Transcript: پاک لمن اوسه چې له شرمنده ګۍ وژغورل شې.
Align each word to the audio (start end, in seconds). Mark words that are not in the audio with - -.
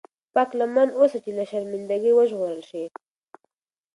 پاک 0.33 0.49
لمن 0.59 0.89
اوسه 0.99 1.17
چې 1.23 1.31
له 1.37 1.43
شرمنده 1.49 1.95
ګۍ 2.03 2.13
وژغورل 2.15 2.61
شې. 2.69 2.83